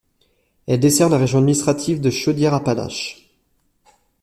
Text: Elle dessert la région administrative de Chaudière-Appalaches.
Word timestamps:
Elle 0.65 0.79
dessert 0.79 1.09
la 1.09 1.19
région 1.19 1.37
administrative 1.37 2.01
de 2.01 2.09
Chaudière-Appalaches. 2.09 3.29